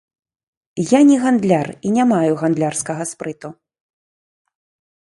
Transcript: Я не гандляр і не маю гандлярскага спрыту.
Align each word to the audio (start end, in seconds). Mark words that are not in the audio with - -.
Я 0.97 1.01
не 1.09 1.17
гандляр 1.25 1.67
і 1.89 1.93
не 1.99 2.03
маю 2.13 2.33
гандлярскага 2.41 3.03
спрыту. 3.13 3.55